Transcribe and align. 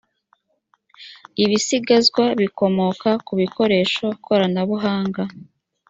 ibisigazwa 1.43 2.23
bikomoka 2.41 3.09
ku 3.25 3.33
bikoresho 3.41 4.05
koranabuhanga 4.25 5.23